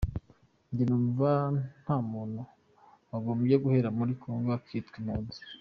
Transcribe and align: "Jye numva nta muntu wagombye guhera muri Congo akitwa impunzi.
"Jye 0.75 0.83
numva 0.87 1.29
nta 1.83 1.95
muntu 2.11 2.41
wagombye 3.11 3.55
guhera 3.63 3.89
muri 3.97 4.11
Congo 4.21 4.49
akitwa 4.57 4.95
impunzi. 5.01 5.39